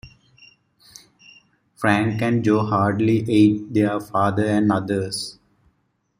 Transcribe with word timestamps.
Frank 1.75 2.23
and 2.23 2.43
Joe 2.43 2.65
Hardy 2.65 3.23
aid 3.31 3.71
their 3.71 3.99
father 3.99 4.47
and 4.47 4.71
others. 4.71 5.37